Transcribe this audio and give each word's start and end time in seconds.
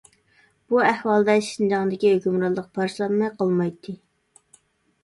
بۇ 0.71 0.79
ئەھۋالدا 0.91 1.35
شىنجاڭدىكى 1.49 2.15
ھۆكۈمرانلىق 2.15 2.73
پارچىلانماي 2.79 3.35
قالمايتتى. 3.39 3.97